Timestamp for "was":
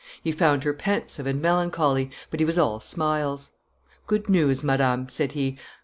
2.47-2.57